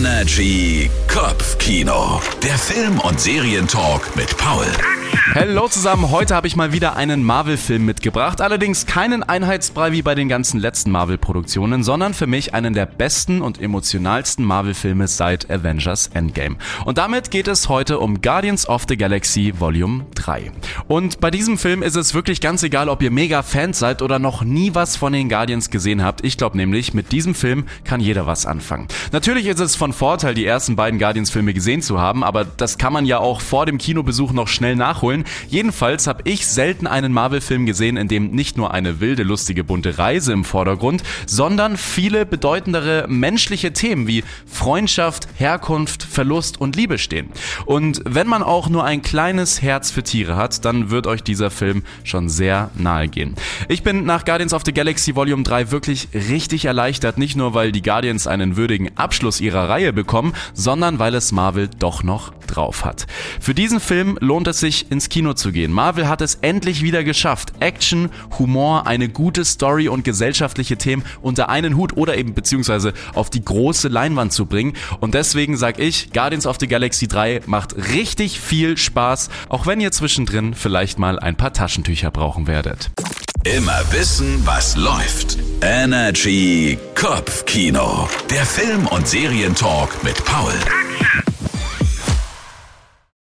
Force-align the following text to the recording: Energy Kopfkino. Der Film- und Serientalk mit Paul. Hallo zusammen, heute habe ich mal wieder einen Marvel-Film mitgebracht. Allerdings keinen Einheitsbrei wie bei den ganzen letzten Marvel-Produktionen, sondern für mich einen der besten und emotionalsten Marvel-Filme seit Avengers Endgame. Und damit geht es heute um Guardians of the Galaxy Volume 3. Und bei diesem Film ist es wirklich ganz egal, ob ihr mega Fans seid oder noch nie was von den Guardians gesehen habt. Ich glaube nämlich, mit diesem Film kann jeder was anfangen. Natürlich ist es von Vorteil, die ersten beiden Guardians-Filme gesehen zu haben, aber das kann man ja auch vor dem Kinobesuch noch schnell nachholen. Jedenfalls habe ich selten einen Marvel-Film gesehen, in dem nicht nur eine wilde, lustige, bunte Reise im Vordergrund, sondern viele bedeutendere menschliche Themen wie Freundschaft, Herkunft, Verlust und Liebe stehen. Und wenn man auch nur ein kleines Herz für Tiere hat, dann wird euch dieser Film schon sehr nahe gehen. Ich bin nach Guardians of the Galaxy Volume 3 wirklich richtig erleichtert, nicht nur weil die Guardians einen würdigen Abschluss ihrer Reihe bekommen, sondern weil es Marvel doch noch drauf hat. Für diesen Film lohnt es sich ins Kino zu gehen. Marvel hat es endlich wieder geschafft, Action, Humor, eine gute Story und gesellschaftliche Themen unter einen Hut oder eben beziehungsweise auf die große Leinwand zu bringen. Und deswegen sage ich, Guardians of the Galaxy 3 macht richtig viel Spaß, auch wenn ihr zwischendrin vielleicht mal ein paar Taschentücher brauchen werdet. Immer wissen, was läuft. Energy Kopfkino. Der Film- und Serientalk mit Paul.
Energy 0.00 0.90
Kopfkino. 1.08 2.22
Der 2.42 2.56
Film- 2.56 3.00
und 3.00 3.20
Serientalk 3.20 4.16
mit 4.16 4.34
Paul. 4.38 4.64
Hallo 5.34 5.68
zusammen, 5.68 6.10
heute 6.10 6.34
habe 6.34 6.46
ich 6.46 6.56
mal 6.56 6.72
wieder 6.72 6.96
einen 6.96 7.22
Marvel-Film 7.22 7.84
mitgebracht. 7.84 8.40
Allerdings 8.40 8.86
keinen 8.86 9.22
Einheitsbrei 9.22 9.92
wie 9.92 10.00
bei 10.00 10.14
den 10.14 10.30
ganzen 10.30 10.58
letzten 10.58 10.90
Marvel-Produktionen, 10.90 11.84
sondern 11.84 12.14
für 12.14 12.26
mich 12.26 12.54
einen 12.54 12.72
der 12.72 12.86
besten 12.86 13.42
und 13.42 13.60
emotionalsten 13.60 14.42
Marvel-Filme 14.44 15.06
seit 15.06 15.50
Avengers 15.50 16.08
Endgame. 16.14 16.56
Und 16.86 16.96
damit 16.96 17.30
geht 17.30 17.46
es 17.46 17.68
heute 17.68 17.98
um 17.98 18.22
Guardians 18.22 18.66
of 18.68 18.86
the 18.88 18.96
Galaxy 18.96 19.52
Volume 19.58 20.06
3. 20.14 20.19
Und 20.88 21.20
bei 21.20 21.30
diesem 21.30 21.58
Film 21.58 21.82
ist 21.82 21.96
es 21.96 22.14
wirklich 22.14 22.40
ganz 22.40 22.62
egal, 22.62 22.88
ob 22.88 23.02
ihr 23.02 23.10
mega 23.10 23.42
Fans 23.42 23.78
seid 23.78 24.02
oder 24.02 24.18
noch 24.18 24.42
nie 24.42 24.74
was 24.74 24.96
von 24.96 25.12
den 25.12 25.28
Guardians 25.28 25.70
gesehen 25.70 26.04
habt. 26.04 26.24
Ich 26.24 26.36
glaube 26.36 26.56
nämlich, 26.56 26.94
mit 26.94 27.12
diesem 27.12 27.34
Film 27.34 27.64
kann 27.84 28.00
jeder 28.00 28.26
was 28.26 28.46
anfangen. 28.46 28.88
Natürlich 29.12 29.46
ist 29.46 29.60
es 29.60 29.76
von 29.76 29.92
Vorteil, 29.92 30.34
die 30.34 30.44
ersten 30.44 30.76
beiden 30.76 30.98
Guardians-Filme 30.98 31.54
gesehen 31.54 31.82
zu 31.82 32.00
haben, 32.00 32.24
aber 32.24 32.44
das 32.44 32.78
kann 32.78 32.92
man 32.92 33.06
ja 33.06 33.18
auch 33.18 33.40
vor 33.40 33.66
dem 33.66 33.78
Kinobesuch 33.78 34.32
noch 34.32 34.48
schnell 34.48 34.76
nachholen. 34.76 35.24
Jedenfalls 35.48 36.06
habe 36.06 36.22
ich 36.24 36.46
selten 36.46 36.86
einen 36.86 37.12
Marvel-Film 37.12 37.66
gesehen, 37.66 37.96
in 37.96 38.08
dem 38.08 38.30
nicht 38.30 38.56
nur 38.56 38.72
eine 38.72 39.00
wilde, 39.00 39.22
lustige, 39.22 39.64
bunte 39.64 39.98
Reise 39.98 40.32
im 40.32 40.44
Vordergrund, 40.44 41.02
sondern 41.26 41.76
viele 41.76 42.26
bedeutendere 42.26 43.06
menschliche 43.08 43.72
Themen 43.72 44.06
wie 44.06 44.24
Freundschaft, 44.46 45.28
Herkunft, 45.36 46.02
Verlust 46.02 46.60
und 46.60 46.76
Liebe 46.76 46.98
stehen. 46.98 47.30
Und 47.66 48.02
wenn 48.04 48.26
man 48.26 48.42
auch 48.42 48.68
nur 48.68 48.84
ein 48.84 49.02
kleines 49.02 49.62
Herz 49.62 49.90
für 49.90 50.02
Tiere 50.20 50.36
hat, 50.36 50.66
dann 50.66 50.90
wird 50.90 51.06
euch 51.06 51.22
dieser 51.22 51.50
Film 51.50 51.82
schon 52.04 52.28
sehr 52.28 52.70
nahe 52.74 53.08
gehen. 53.08 53.36
Ich 53.68 53.82
bin 53.82 54.04
nach 54.04 54.26
Guardians 54.26 54.52
of 54.52 54.62
the 54.66 54.74
Galaxy 54.74 55.16
Volume 55.16 55.44
3 55.44 55.70
wirklich 55.70 56.08
richtig 56.12 56.66
erleichtert, 56.66 57.16
nicht 57.16 57.36
nur 57.36 57.54
weil 57.54 57.72
die 57.72 57.80
Guardians 57.80 58.26
einen 58.26 58.56
würdigen 58.58 58.90
Abschluss 58.98 59.40
ihrer 59.40 59.70
Reihe 59.70 59.94
bekommen, 59.94 60.34
sondern 60.52 60.98
weil 60.98 61.14
es 61.14 61.32
Marvel 61.32 61.70
doch 61.78 62.02
noch 62.02 62.32
drauf 62.54 62.84
hat. 62.84 63.06
Für 63.40 63.54
diesen 63.54 63.80
Film 63.80 64.18
lohnt 64.20 64.46
es 64.48 64.60
sich 64.60 64.90
ins 64.90 65.08
Kino 65.08 65.34
zu 65.34 65.52
gehen. 65.52 65.72
Marvel 65.72 66.08
hat 66.08 66.20
es 66.20 66.36
endlich 66.36 66.82
wieder 66.82 67.04
geschafft, 67.04 67.52
Action, 67.60 68.10
Humor, 68.38 68.86
eine 68.86 69.08
gute 69.08 69.44
Story 69.44 69.88
und 69.88 70.04
gesellschaftliche 70.04 70.76
Themen 70.76 71.04
unter 71.22 71.48
einen 71.48 71.76
Hut 71.76 71.96
oder 71.96 72.16
eben 72.16 72.34
beziehungsweise 72.34 72.92
auf 73.14 73.30
die 73.30 73.44
große 73.44 73.88
Leinwand 73.88 74.32
zu 74.32 74.46
bringen. 74.46 74.74
Und 75.00 75.14
deswegen 75.14 75.56
sage 75.56 75.82
ich, 75.82 76.12
Guardians 76.12 76.46
of 76.46 76.56
the 76.60 76.66
Galaxy 76.66 77.08
3 77.08 77.42
macht 77.46 77.76
richtig 77.94 78.40
viel 78.40 78.76
Spaß, 78.76 79.30
auch 79.48 79.66
wenn 79.66 79.80
ihr 79.80 79.92
zwischendrin 79.92 80.54
vielleicht 80.54 80.98
mal 80.98 81.18
ein 81.18 81.36
paar 81.36 81.52
Taschentücher 81.52 82.10
brauchen 82.10 82.46
werdet. 82.46 82.90
Immer 83.44 83.80
wissen, 83.90 84.42
was 84.44 84.76
läuft. 84.76 85.38
Energy 85.62 86.78
Kopfkino. 86.94 88.06
Der 88.28 88.44
Film- 88.44 88.86
und 88.88 89.08
Serientalk 89.08 90.02
mit 90.02 90.22
Paul. 90.26 90.52